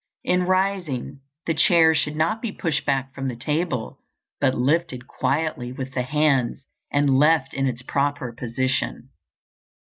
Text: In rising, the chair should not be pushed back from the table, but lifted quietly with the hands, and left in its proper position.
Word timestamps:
In 0.23 0.47
rising, 0.47 1.19
the 1.45 1.53
chair 1.53 1.93
should 1.93 2.15
not 2.15 2.41
be 2.41 2.51
pushed 2.51 2.87
back 2.87 3.13
from 3.13 3.27
the 3.27 3.35
table, 3.35 3.99
but 4.39 4.55
lifted 4.57 5.05
quietly 5.05 5.71
with 5.71 5.93
the 5.93 6.01
hands, 6.01 6.65
and 6.91 7.19
left 7.19 7.53
in 7.53 7.67
its 7.67 7.83
proper 7.83 8.33
position. 8.33 9.11